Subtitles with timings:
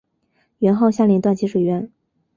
[0.57, 1.91] 元昊下令断其水源。